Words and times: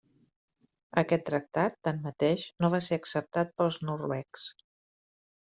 Aquest 1.01 1.23
tractat, 1.29 1.75
tanmateix, 1.87 2.47
no 2.65 2.71
va 2.77 2.81
ser 2.87 2.99
acceptat 3.01 3.53
pels 3.61 3.79
noruecs. 3.91 4.49